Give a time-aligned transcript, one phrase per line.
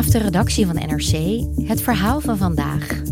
[0.00, 3.02] Vanaf de redactie van NRC het verhaal van vandaag.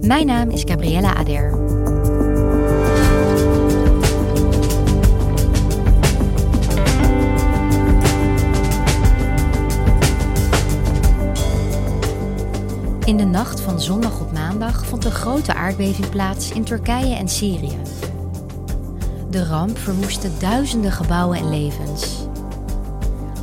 [0.00, 1.50] Mijn naam is Gabriella Ader.
[13.04, 17.28] In de nacht van zondag op maandag vond een grote aardbeving plaats in Turkije en
[17.28, 17.78] Syrië.
[19.30, 22.25] De ramp verwoestte duizenden gebouwen en levens.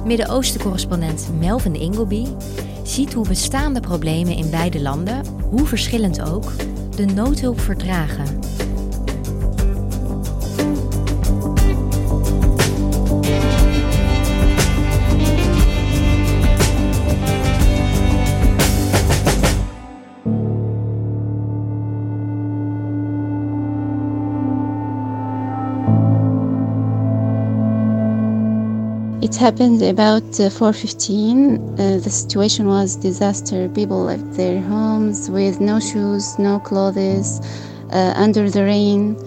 [0.06, 2.28] Midden-Oosten-correspondent Melvin Ingleby
[2.84, 6.52] ziet hoe bestaande problemen in beide landen, hoe verschillend ook,
[6.96, 8.53] de noodhulp vertragen.
[29.34, 31.58] It happened about uh, 4:15.
[31.80, 33.68] Uh, the situation was disaster.
[33.70, 37.42] People left their homes with no shoes, no clothes,
[37.92, 39.18] uh, under the rain.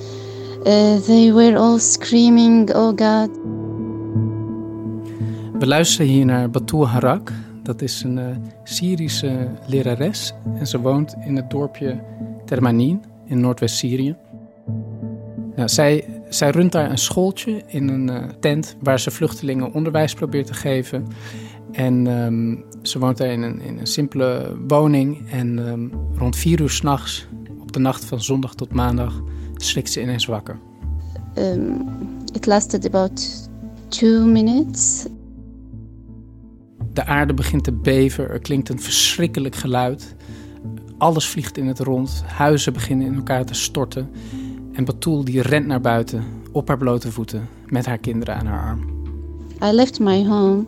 [0.64, 3.30] Uh, they were all screaming, "Oh God!"
[5.58, 7.32] We luisteren hier naar Batul Harak.
[7.62, 8.24] Dat is een uh,
[8.64, 12.00] Syrische lerares en ze woont in het dorpje
[12.44, 14.16] Termanin in Noordwest-Syrië.
[15.56, 20.14] Nou, zij zij runt daar een schooltje in een uh, tent waar ze vluchtelingen onderwijs
[20.14, 21.06] probeert te geven.
[21.72, 25.30] En um, ze woont daar in een, in een simpele woning.
[25.30, 27.26] En um, rond vier uur s'nachts,
[27.60, 29.22] op de nacht van zondag tot maandag,
[29.56, 30.58] schrikt ze ineens wakker.
[31.38, 31.88] Um,
[32.32, 33.48] it lasted about
[33.88, 35.06] two minutes.
[36.92, 40.14] De aarde begint te beven, er klinkt een verschrikkelijk geluid.
[40.98, 44.08] Alles vliegt in het rond, huizen beginnen in elkaar te storten.
[44.76, 48.68] En Batul die rent naar buiten op haar blote voeten met haar kinderen aan haar
[48.68, 48.80] arm.
[49.62, 50.66] I left my home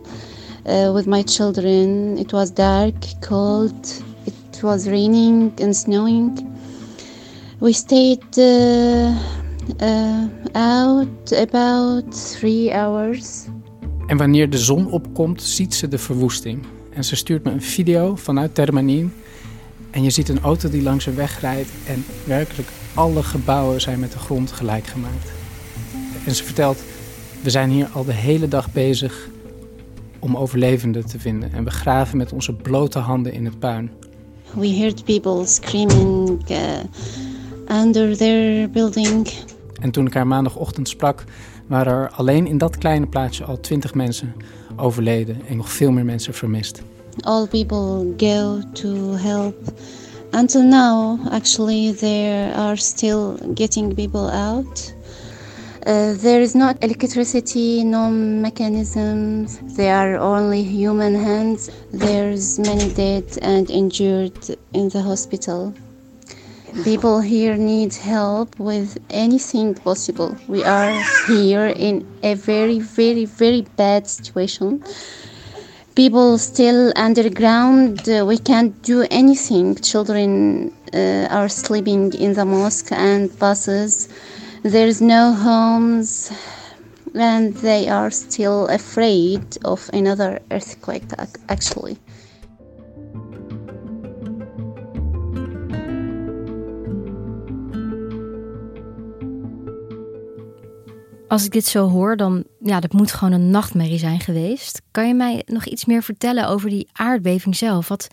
[0.67, 2.17] uh, with my children.
[2.17, 2.95] It was dark,
[3.27, 4.03] cold.
[4.23, 6.47] It was raining and snowing.
[7.59, 9.09] We stayed uh,
[9.81, 13.45] uh, out about three hours.
[14.07, 16.65] En wanneer de zon opkomt, ziet ze de verwoesting.
[16.93, 19.13] En ze stuurt me een video vanuit Termanin.
[19.91, 22.67] En je ziet een auto die langs een weg rijdt en werkelijk
[22.99, 25.31] alle gebouwen zijn met de grond gelijk gemaakt.
[26.25, 26.83] En ze vertelt,
[27.43, 29.29] we zijn hier al de hele dag bezig
[30.19, 31.53] om overlevenden te vinden.
[31.53, 33.91] En we graven met onze blote handen in het puin.
[34.53, 36.57] We heard people screaming uh,
[37.81, 39.29] under their building.
[39.81, 41.23] En toen ik haar maandagochtend sprak,
[41.67, 44.33] waren er alleen in dat kleine plaatsje al twintig mensen
[44.75, 46.81] overleden en nog veel meer mensen vermist.
[47.19, 49.73] All people go to help
[50.33, 54.93] until now, actually, they are still getting people out.
[55.85, 59.59] Uh, there is not electricity, no mechanisms.
[59.75, 61.71] There are only human hands.
[61.91, 64.37] There's many dead and injured
[64.73, 65.73] in the hospital.
[66.83, 70.37] People here need help with anything possible.
[70.47, 70.93] We are
[71.27, 74.83] here in a very, very, very bad situation
[75.95, 78.07] people still underground.
[78.07, 79.75] Uh, we can't do anything.
[79.75, 84.09] Children uh, are sleeping in the mosque and buses.
[84.63, 86.31] There's no homes,
[87.15, 91.05] and they are still afraid of another earthquake,
[91.47, 91.97] actually.
[101.29, 104.81] Als ik dit zo hoor, dan ja, dat moet gewoon een nachtmerrie zijn geweest.
[104.91, 107.87] Kan je mij nog iets meer vertellen over die aardbeving zelf?
[107.87, 108.07] Wat,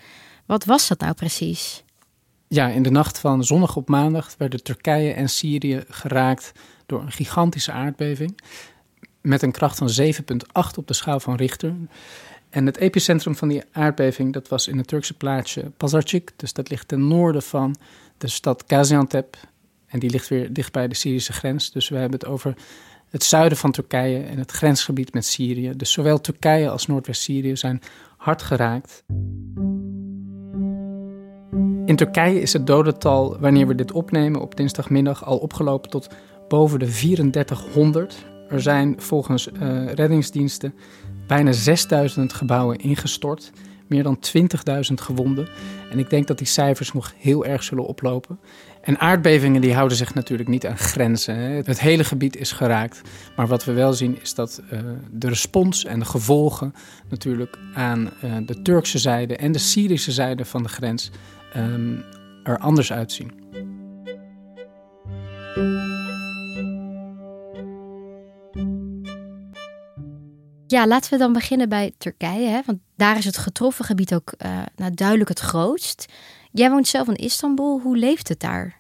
[0.47, 1.85] wat was dat nou precies?
[2.49, 6.53] Ja, in de nacht van zondag op maandag werden Turkije en Syrië geraakt
[6.87, 8.41] door een gigantische aardbeving.
[9.21, 11.75] Met een kracht van 7,8 op de schaal van Richter.
[12.51, 16.33] En het epicentrum van die aardbeving dat was in het Turkse plaatsje Pazarcik.
[16.37, 17.77] Dus dat ligt ten noorden van
[18.19, 19.37] de stad Gaziantep.
[19.87, 21.71] En die ligt weer dicht bij de Syrische grens.
[21.71, 22.55] Dus we hebben het over
[23.11, 25.73] het zuiden van Turkije en het grensgebied met Syrië.
[25.77, 27.81] Dus zowel Turkije als Noordwest-Syrië zijn
[28.17, 29.05] hard geraakt.
[31.85, 36.09] In Turkije is het dodental, wanneer we dit opnemen op dinsdagmiddag, al opgelopen tot
[36.49, 38.25] boven de 3400.
[38.49, 40.75] Er zijn volgens uh, reddingsdiensten
[41.27, 43.53] bijna 6000 gebouwen ingestort,
[43.87, 45.49] meer dan 20.000 gewonden.
[45.91, 48.39] En ik denk dat die cijfers nog heel erg zullen oplopen.
[48.87, 51.37] En aardbevingen die houden zich natuurlijk niet aan grenzen.
[51.37, 51.49] Hè.
[51.49, 53.01] Het hele gebied is geraakt.
[53.37, 54.81] Maar wat we wel zien is dat uh,
[55.11, 56.75] de respons en de gevolgen
[57.09, 61.11] natuurlijk aan uh, de Turkse zijde en de Syrische zijde van de grens
[61.57, 62.05] um,
[62.43, 63.33] er anders uitzien.
[70.67, 72.49] Ja, laten we dan beginnen bij Turkije.
[72.49, 72.61] Hè?
[72.67, 76.07] Want daar is het getroffen gebied ook uh, duidelijk het grootst.
[76.57, 77.81] Jij woont zelf in Istanbul.
[77.81, 78.77] Hoe leeft het daar?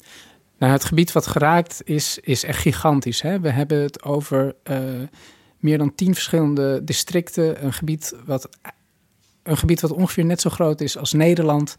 [0.58, 3.22] Nou, het gebied wat geraakt is, is echt gigantisch.
[3.22, 3.40] Hè?
[3.40, 4.78] We hebben het over uh,
[5.58, 7.64] meer dan tien verschillende districten.
[7.64, 8.48] Een gebied, wat,
[9.42, 11.74] een gebied wat ongeveer net zo groot is als Nederland.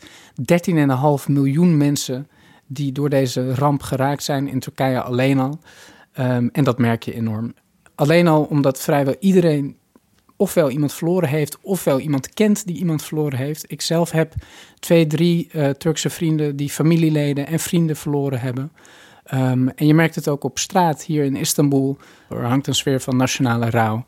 [0.69, 2.27] 13,5 miljoen mensen
[2.67, 5.59] die door deze ramp geraakt zijn in Turkije alleen al.
[6.19, 7.53] Um, en dat merk je enorm.
[7.95, 9.77] Alleen al omdat vrijwel iedereen
[10.37, 13.71] ofwel iemand verloren heeft, ofwel iemand kent die iemand verloren heeft.
[13.71, 14.33] Ik zelf heb
[14.79, 18.71] twee, drie uh, Turkse vrienden die familieleden en vrienden verloren hebben.
[19.33, 21.97] Um, en je merkt het ook op straat hier in Istanbul.
[22.29, 24.05] Er hangt een sfeer van nationale rouw.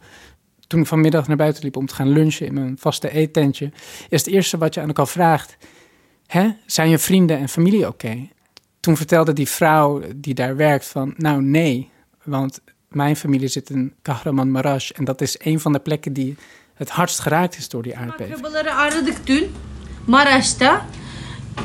[0.68, 3.72] Toen ik vanmiddag naar buiten liep om te gaan lunchen in mijn vaste eettentje,
[4.10, 5.58] is het eerste wat je aan elkaar vraagt:
[6.26, 8.28] Hè, zijn je vrienden en familie oké?
[8.80, 11.90] Toen vertelde die vrouw die daar werkt van, nou nee,
[12.24, 16.36] want mijn familie zit in Kahramanmaraş en dat is een van de plekken die
[16.74, 18.38] het hardst geraakt is door die aardbeving.
[18.38, 19.52] Akrabaları aradık dün
[20.08, 20.86] Maraş'ta.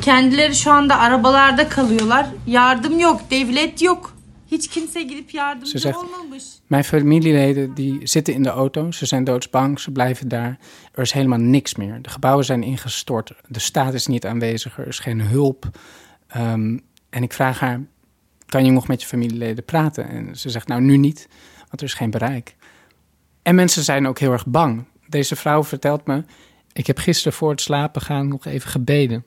[0.01, 2.25] Kendileri şu anda arabalarda kalıyorlar.
[2.45, 4.13] Yardım yok, devlet yok.
[4.51, 6.43] Hiç kimse gidip yardımcı Ze zegt, olmamış.
[6.69, 10.57] Mijn familieleden die zitten in de auto, ze zijn doodsbang, ze blijven daar.
[10.91, 12.01] Er is helemaal niks meer.
[12.01, 15.65] De gebouwen zijn ingestort, de staat is niet aanwezig, er is geen hulp.
[16.37, 17.81] Um, en ik vraag haar,
[18.55, 20.09] kan je nog met je familieleden praten?
[20.09, 22.55] En ze zegt, nou nu niet, want er is geen bereik.
[23.41, 24.83] En mensen zijn ook heel erg bang.
[25.07, 26.23] Deze vrouw vertelt me,
[26.73, 29.25] ik heb gisteren voor het slapen gaan nog even gebeden.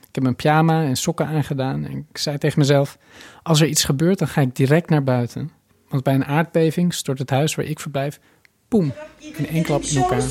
[0.00, 2.98] Ik heb mijn pyjama en sokken aangedaan en ik zei tegen mezelf,
[3.42, 5.50] als er iets gebeurt, dan ga ik direct naar buiten.
[5.88, 8.20] Want bij een aardbeving stort het huis waar ik verblijf,
[8.68, 10.22] poem, in één klap in elkaar.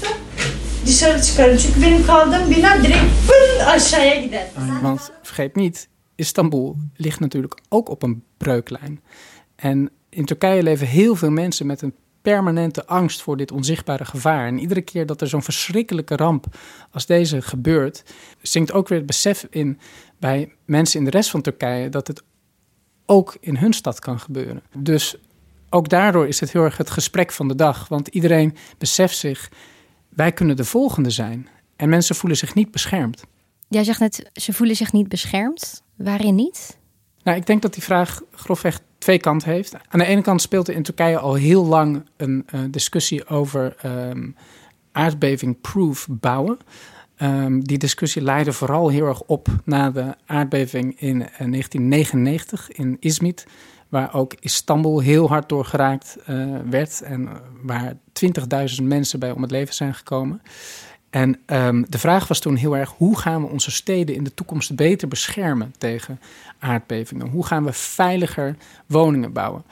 [0.85, 4.47] Dışarı çıkarım çünkü benim kaldığım bina direkt pın aşağıya gider.
[4.55, 5.87] Want vergeet niet,
[6.17, 9.01] Istanbul ligt natuurlijk ook op een breuklijn.
[9.56, 14.47] En in Turkije leven heel veel mensen met een permanente angst voor dit onzichtbare gevaar.
[14.47, 16.45] En iedere keer dat er zo'n verschrikkelijke ramp
[16.91, 18.03] als deze gebeurt,
[18.41, 19.80] zinkt ook weer het besef in
[20.19, 22.24] bij mensen in de rest van Turkije dat het
[23.06, 24.62] ook in hun stad kan gebeuren.
[24.77, 25.15] Dus
[25.69, 27.88] ook daardoor is het heel erg het gesprek van de dag.
[27.88, 29.51] Want iedereen beseft zich,
[30.09, 31.47] wij kunnen de volgende zijn.
[31.75, 33.24] En mensen voelen zich niet beschermd.
[33.68, 35.83] Jij zegt net, ze voelen zich niet beschermd.
[35.95, 36.78] Waarin niet?
[37.24, 39.74] Nou, ik denk dat die vraag grofweg twee kanten heeft.
[39.88, 43.75] Aan de ene kant speelt er in Turkije al heel lang een uh, discussie over
[43.86, 44.36] um,
[44.92, 46.57] aardbeving-proof bouwen.
[47.21, 52.98] Um, die discussie leidde vooral heel erg op na de aardbeving in uh, 1999 in
[53.00, 53.45] Izmit,
[53.89, 57.30] waar ook Istanbul heel hard door geraakt uh, werd en
[57.62, 57.94] waar
[58.80, 60.42] 20.000 mensen bij om het leven zijn gekomen.
[61.09, 64.33] En um, de vraag was toen heel erg: hoe gaan we onze steden in de
[64.33, 66.19] toekomst beter beschermen tegen
[66.59, 67.27] aardbevingen?
[67.27, 69.63] Hoe gaan we veiliger woningen bouwen?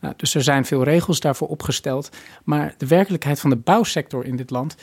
[0.00, 2.10] Nou, dus er zijn veel regels daarvoor opgesteld.
[2.44, 4.76] Maar de werkelijkheid van de bouwsector in dit land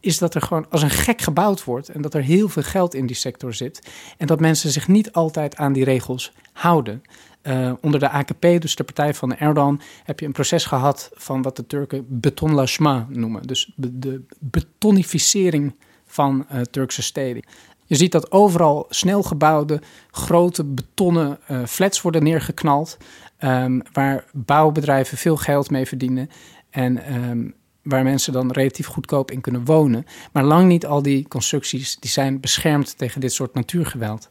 [0.00, 2.94] is dat er gewoon als een gek gebouwd wordt en dat er heel veel geld
[2.94, 3.88] in die sector zit.
[4.16, 7.02] En dat mensen zich niet altijd aan die regels houden.
[7.46, 11.42] Uh, onder de AKP, dus de partij van Erdogan, heb je een proces gehad van
[11.42, 13.46] wat de Turken betonlachement noemen.
[13.46, 15.74] Dus de betonificering
[16.06, 17.42] van uh, Turkse steden.
[17.84, 22.96] Je ziet dat overal snel gebouwde, grote betonnen uh, flats worden neergeknald.
[23.40, 26.30] Um, waar bouwbedrijven veel geld mee verdienen.
[26.70, 30.06] En um, waar mensen dan relatief goedkoop in kunnen wonen.
[30.32, 34.26] Maar lang niet al die constructies die zijn beschermd tegen dit soort natuurgeweld.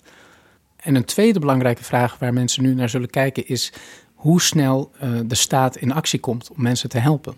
[0.85, 3.73] En een tweede belangrijke vraag waar mensen nu naar zullen kijken is
[4.13, 7.35] hoe snel uh, de staat in actie komt om mensen te helpen.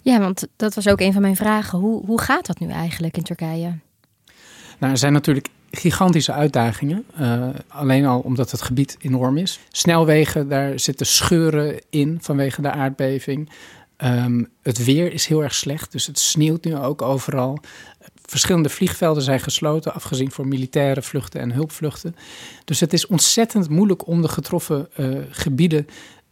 [0.00, 1.78] Ja, want dat was ook een van mijn vragen.
[1.78, 3.78] Hoe, hoe gaat dat nu eigenlijk in Turkije?
[4.78, 7.04] Nou, er zijn natuurlijk gigantische uitdagingen.
[7.20, 9.60] Uh, alleen al omdat het gebied enorm is.
[9.68, 13.50] Snelwegen, daar zitten scheuren in vanwege de aardbeving.
[14.04, 17.58] Um, het weer is heel erg slecht, dus het sneeuwt nu ook overal.
[18.30, 22.16] Verschillende vliegvelden zijn gesloten, afgezien voor militaire vluchten en hulpvluchten.
[22.64, 25.86] Dus het is ontzettend moeilijk om de getroffen uh, gebieden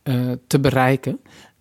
[0.05, 1.21] uh, te bereiken.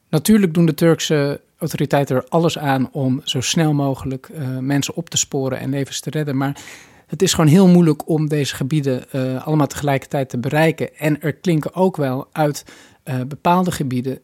[0.10, 5.10] Natuurlijk doen de Turkse autoriteiten er alles aan om zo snel mogelijk uh, mensen op
[5.10, 6.38] te sporen en levens te redden.
[6.38, 6.62] Maar
[7.08, 9.06] het is gewoon heel moeilijk om deze gebieden
[9.44, 10.96] allemaal tegelijkertijd te bereiken.
[10.98, 12.63] En er klinken ook wel uit
[13.27, 14.20] bepaalde gebieden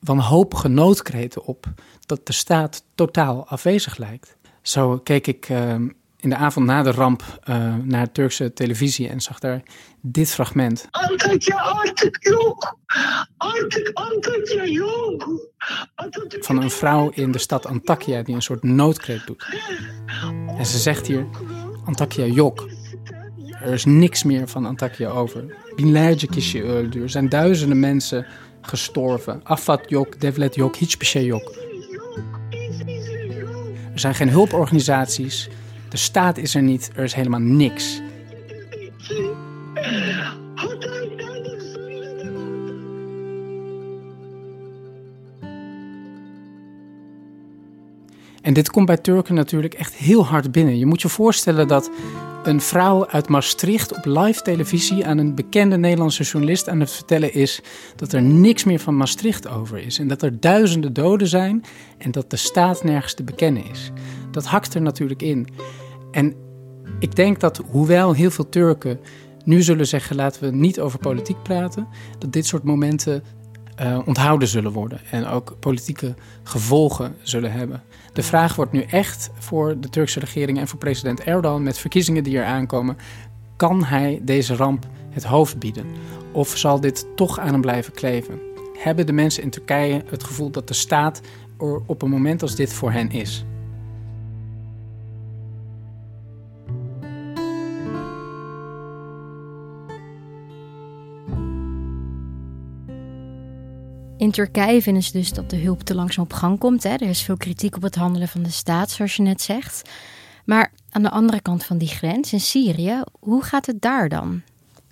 [0.00, 1.66] wanhopige noodkreten op
[2.06, 4.36] dat de staat totaal afwezig lijkt.
[4.66, 5.96] Zo keek ik uh, in
[6.26, 9.62] in de avond na de ramp uh, naar Turkse televisie en zag daar
[10.00, 10.88] dit fragment.
[16.40, 19.46] Van een vrouw in de stad Antakya die een soort noodkreet doet.
[20.58, 21.26] En ze zegt hier,
[21.84, 22.68] Antakya yok.
[23.62, 25.44] Er is niks meer van Antakya over.
[25.76, 27.02] Binlerce kişi öldü.
[27.02, 28.26] Er zijn duizenden mensen
[28.60, 29.40] gestorven.
[29.44, 31.65] Afat yok, devlet yok, hiçbir şey yok.
[33.96, 35.48] Er zijn geen hulporganisaties.
[35.88, 36.90] De staat is er niet.
[36.94, 38.00] Er is helemaal niks.
[48.42, 50.78] En dit komt bij Turken natuurlijk echt heel hard binnen.
[50.78, 51.90] Je moet je voorstellen dat
[52.46, 57.32] een vrouw uit Maastricht op live televisie aan een bekende Nederlandse journalist aan het vertellen
[57.32, 57.60] is
[57.96, 59.98] dat er niks meer van Maastricht over is.
[59.98, 61.64] En dat er duizenden doden zijn
[61.98, 63.90] en dat de staat nergens te bekennen is.
[64.30, 65.48] Dat hakt er natuurlijk in.
[66.10, 66.34] En
[66.98, 69.00] ik denk dat, hoewel heel veel Turken
[69.44, 71.88] nu zullen zeggen: laten we niet over politiek praten,
[72.18, 73.22] dat dit soort momenten
[73.82, 77.82] uh, onthouden zullen worden en ook politieke gevolgen zullen hebben.
[78.12, 82.24] De vraag wordt nu echt voor de Turkse regering en voor president Erdogan met verkiezingen
[82.24, 82.96] die er aankomen:
[83.56, 85.86] kan hij deze ramp het hoofd bieden?
[86.32, 88.40] Of zal dit toch aan hem blijven kleven?
[88.78, 91.20] Hebben de mensen in Turkije het gevoel dat de staat
[91.58, 93.44] er op een moment als dit voor hen is?
[104.18, 106.82] In Turkije vinden ze dus dat de hulp te langzaam op gang komt.
[106.82, 106.90] Hè.
[106.90, 109.90] Er is veel kritiek op het handelen van de staat, zoals je net zegt.
[110.44, 114.42] Maar aan de andere kant van die grens, in Syrië, hoe gaat het daar dan?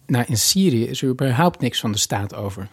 [0.07, 2.69] Nou, in Syrië is er überhaupt niks van de staat over.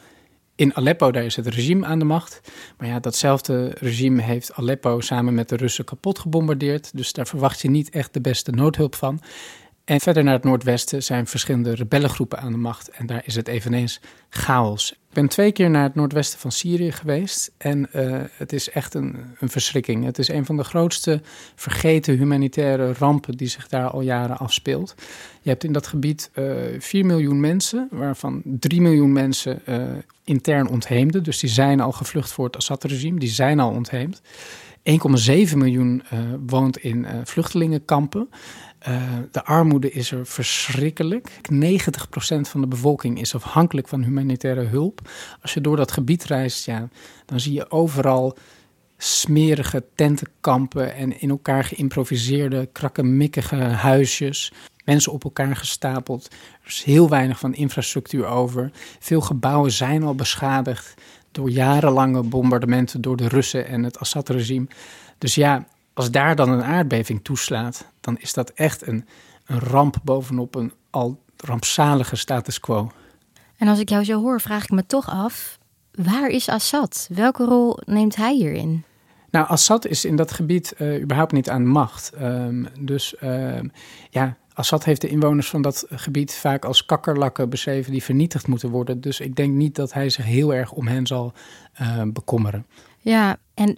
[0.55, 2.41] In Aleppo, daar is het regime aan de macht.
[2.77, 6.97] Maar ja, datzelfde regime heeft Aleppo samen met de Russen kapot gebombardeerd.
[6.97, 9.21] Dus daar verwacht je niet echt de beste noodhulp van.
[9.85, 12.89] En verder naar het noordwesten zijn verschillende rebellengroepen aan de macht.
[12.89, 14.91] En daar is het eveneens chaos.
[14.91, 17.51] Ik ben twee keer naar het noordwesten van Syrië geweest.
[17.57, 20.05] En uh, het is echt een, een verschrikking.
[20.05, 21.21] Het is een van de grootste
[21.55, 24.95] vergeten humanitaire rampen die zich daar al jaren afspeelt.
[25.41, 29.83] Je hebt in dat gebied uh, eh, 4 miljoen mensen, waarvan 3 miljoen mensen uh,
[30.23, 31.23] intern ontheemden.
[31.23, 34.21] Dus die zijn al gevlucht voor het Assad-regime, die zijn al ontheemd.
[34.83, 36.03] 1,7 miljoen
[36.45, 38.29] woont in vluchtelingenkampen.
[38.87, 41.29] Uh, de armoede is er verschrikkelijk.
[41.53, 41.61] 90%
[42.41, 45.09] van de bevolking is afhankelijk van humanitaire hulp.
[45.41, 46.89] Als je door dat gebied reist, ja,
[47.25, 48.37] dan zie je overal
[48.97, 54.53] smerige tentenkampen en in elkaar geïmproviseerde, krakkemikkige huisjes.
[54.85, 56.27] Mensen op elkaar gestapeld.
[56.61, 58.71] Er is heel weinig van infrastructuur over.
[58.99, 60.93] Veel gebouwen zijn al beschadigd
[61.31, 64.67] door jarenlange bombardementen door de Russen en het Assad-regime.
[65.17, 69.05] Dus ja, als daar dan een aardbeving toeslaat, dan is dat echt een,
[69.45, 72.91] een ramp bovenop een al rampzalige status quo.
[73.57, 75.57] En als ik jou zo hoor, vraag ik me toch af:
[75.91, 77.09] waar is Assad?
[77.13, 78.83] Welke rol neemt hij hierin?
[79.29, 82.11] Nou, Assad is in dat gebied uh, überhaupt niet aan de macht.
[82.21, 83.59] Um, dus uh,
[84.09, 88.69] ja, Assad heeft de inwoners van dat gebied vaak als kakkerlakken beschreven die vernietigd moeten
[88.69, 89.01] worden.
[89.01, 91.33] Dus ik denk niet dat hij zich heel erg om hen zal
[91.81, 92.65] uh, bekommeren.
[92.99, 93.77] Ja, en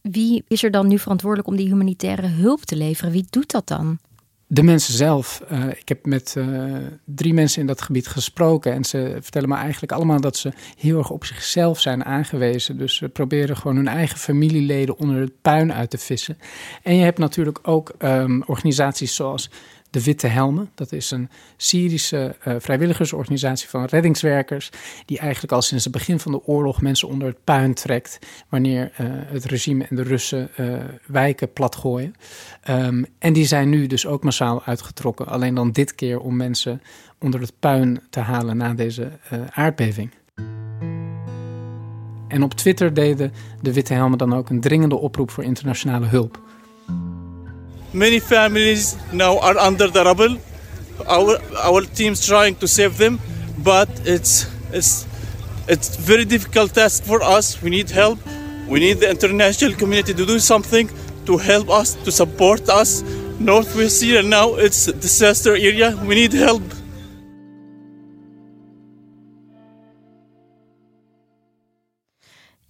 [0.00, 3.12] wie is er dan nu verantwoordelijk om die humanitaire hulp te leveren?
[3.12, 3.98] Wie doet dat dan?
[4.46, 5.42] De mensen zelf.
[5.52, 8.72] Uh, ik heb met uh, drie mensen in dat gebied gesproken.
[8.72, 12.78] En ze vertellen me eigenlijk allemaal dat ze heel erg op zichzelf zijn aangewezen.
[12.78, 16.38] Dus ze proberen gewoon hun eigen familieleden onder het puin uit te vissen.
[16.82, 19.50] En je hebt natuurlijk ook um, organisaties zoals
[19.94, 20.70] de Witte Helmen.
[20.74, 24.70] Dat is een Syrische uh, vrijwilligersorganisatie van reddingswerkers.
[25.06, 28.18] Die eigenlijk al sinds het begin van de oorlog mensen onder het puin trekt.
[28.48, 32.14] Wanneer uh, het regime en de Russen uh, wijken platgooien.
[32.70, 35.26] Um, en die zijn nu dus ook massaal uitgetrokken.
[35.26, 36.82] Alleen dan dit keer om mensen
[37.18, 39.08] onder het puin te halen na deze
[39.50, 40.10] aardbeving.
[42.28, 43.32] En op Twitter deden
[43.62, 46.42] de Witte Helmen dan ook een dringende oproep voor internationale hulp.
[47.94, 50.36] Many families now are under the rubble.
[51.06, 53.20] Our our team's trying to save them,
[53.62, 55.06] but it's it's
[55.68, 57.62] it's very difficult task for us.
[57.62, 58.18] We need help.
[58.68, 60.90] We need the international community to do something
[61.26, 63.02] to help us, to support us.
[63.38, 65.94] Northwest Syria now it's a disaster area.
[66.04, 66.62] We need help.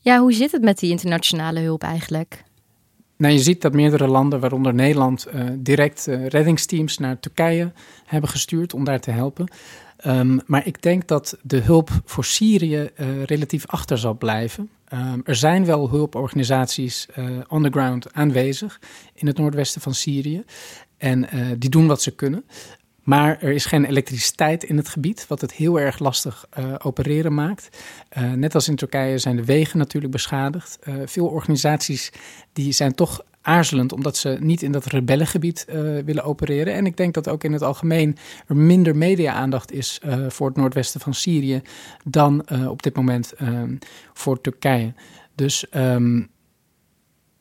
[0.01, 2.45] Ja, hoe zit het met die internationale hulp eigenlijk?
[3.17, 7.73] Nou, je ziet dat meerdere landen, waaronder Nederland, uh, direct uh, reddingsteams naar Turkije
[8.05, 9.49] hebben gestuurd om daar te helpen.
[10.07, 14.71] Um, maar ik denk dat de hulp voor Syrië uh, relatief achter zal blijven.
[14.93, 17.09] Um, er zijn wel hulporganisaties
[17.49, 18.81] on the ground aanwezig
[19.15, 20.45] in het noordwesten van Syrië.
[20.99, 21.29] En
[21.59, 22.45] die doen wat ze kunnen.
[23.05, 27.35] Maar er is geen elektriciteit in het gebied, wat het heel erg lastig uh, opereren
[27.35, 27.69] maakt.
[28.19, 30.79] Uh, net als in Turkije zijn de wegen natuurlijk beschadigd.
[30.89, 32.13] Uh, veel organisaties
[32.53, 35.65] die zijn toch aarzelend omdat ze niet in dat rebellengebied
[36.05, 36.75] willen opereren.
[36.75, 41.01] En ik denk dat ook in het algemeen er minder media-aandacht is voor het noordwesten
[41.01, 41.63] van Syrië
[42.05, 43.33] dan op dit moment
[44.13, 44.95] voor Turkije.
[45.35, 46.29] Dus um,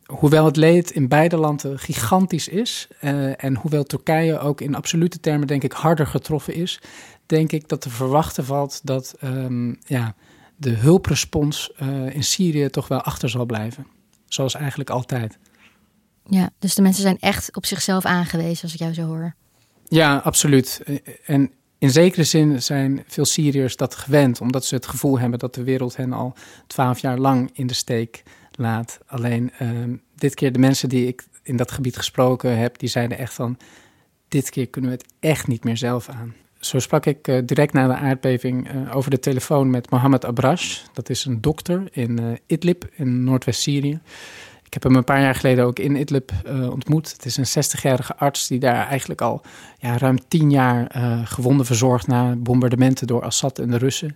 [0.05, 5.19] hoewel het leed in beide landen gigantisch is uh, en hoewel Turkije ook in absolute
[5.19, 6.81] termen denk ik harder getroffen is,
[7.25, 10.15] denk ik dat te verwachten valt dat um, ja,
[10.55, 13.88] de hulprespons uh, in Syrië toch wel achter zal blijven.
[14.27, 15.38] Zoals eigenlijk altijd.
[16.29, 19.36] Ja, dus de mensen zijn echt op zichzelf aangewezen als ik jou zo hoor.
[19.88, 20.81] Ja, absoluut.
[21.25, 25.55] En in zekere zin zijn veel Syriërs dat gewend, omdat ze het gevoel hebben dat
[25.55, 26.33] de wereld hen al
[26.67, 28.24] twaalf jaar lang in de steek
[28.57, 29.00] laat.
[29.05, 29.69] Alleen uh,
[30.15, 33.57] dit keer de mensen die ik in dat gebied gesproken heb, die zeiden echt van,
[34.27, 36.33] dit keer kunnen we het echt niet meer zelf aan.
[36.60, 40.81] Zo sprak ik uh, direct na de aardbeving uh, over de telefoon met Mohammed Abrash.
[40.93, 44.00] Dat is een dokter in uh, Idlib in Noordwest-Syrië.
[44.74, 46.32] Ik heb hem een paar jaar geleden ook in Idlib
[46.70, 47.12] ontmoet.
[47.12, 49.42] Het is een 60-jarige arts die daar eigenlijk al
[49.77, 50.92] ja, ruim tien jaar
[51.25, 54.13] gewonden verzorgt na bombardementen door Assad en de Russen.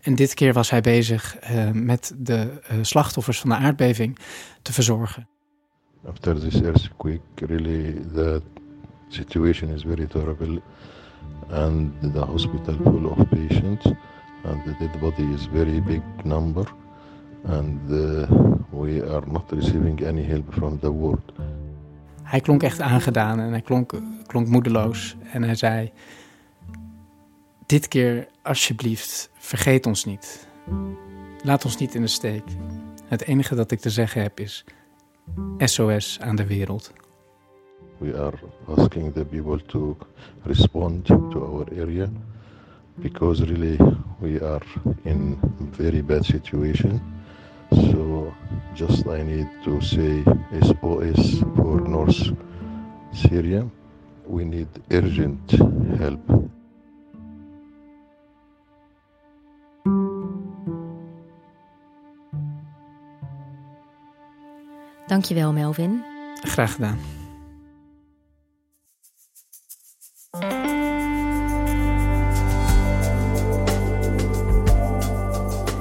[0.00, 4.18] En dit keer was hij bezig uh, met de slachtoffers van de aardbeving
[4.62, 5.28] te verzorgen.
[6.06, 8.42] After this earthquake, really the
[9.08, 10.60] situation is very terrible,
[11.50, 13.84] and the hospital full of patients,
[14.44, 16.72] and the dead body is very big number,
[17.44, 17.80] and
[18.70, 21.32] we are not receiving any help from the world.
[22.22, 23.92] Hij klonk echt aangedaan en hij klonk,
[24.26, 25.92] klonk moedeloos en hij zei:
[27.66, 30.48] Dit keer alsjeblieft, vergeet ons niet.
[31.42, 32.44] Laat ons niet in de steek.
[33.04, 34.64] Het enige dat ik te zeggen heb is
[35.58, 36.92] SOS aan de wereld.
[37.98, 38.38] We are
[38.76, 39.96] asking the people to
[40.42, 42.08] respond to our area
[42.94, 43.76] because really
[44.18, 44.64] we are
[45.02, 45.38] in
[45.70, 47.00] very bad situation.
[47.70, 48.34] So
[48.74, 50.24] just I need to say
[50.62, 52.32] SOS for North
[53.12, 53.66] Syria.
[54.26, 55.50] We need urgent
[55.98, 56.20] help.
[65.06, 66.04] Dankjewel, Melvin.
[66.42, 66.98] Graag gedaan.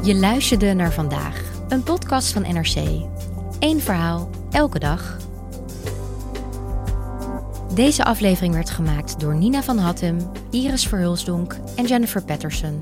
[0.04, 2.76] Je luisterde naar vandaag, een podcast van NRC.
[3.60, 5.18] Eén verhaal, elke dag.
[7.74, 10.18] Deze aflevering werd gemaakt door Nina van Hattem,
[10.50, 12.82] Iris Verhulsdonk en Jennifer Patterson.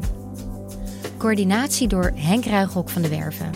[1.18, 3.52] Coördinatie door Henk Ruigrok van de Werven.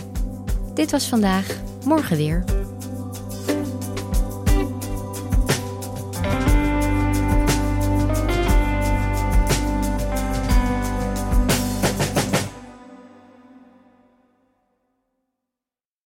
[0.74, 2.44] Dit was vandaag, morgen weer.